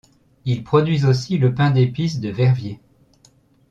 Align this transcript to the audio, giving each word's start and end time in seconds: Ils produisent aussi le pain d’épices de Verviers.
Ils 0.45 0.63
produisent 0.63 1.05
aussi 1.05 1.37
le 1.37 1.53
pain 1.53 1.69
d’épices 1.69 2.19
de 2.19 2.29
Verviers. 2.29 2.79